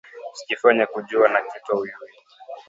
Usijifanye 0.33 0.85
kujuwa 0.91 1.27
na 1.33 1.41
kitu 1.49 1.71
auyuwi 1.75 2.11